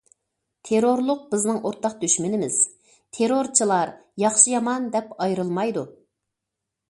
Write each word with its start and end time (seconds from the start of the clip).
تېررورلۇق 0.67 1.19
بىزنىڭ 1.33 1.57
ئورتاق 1.69 1.95
دۈشمىنىمىز، 1.99 2.57
تېررورچىلار 3.17 3.93
ياخشى- 4.23 4.53
يامان 4.55 4.87
دەپ 4.97 5.11
ئايرىلمايدۇ. 5.27 5.85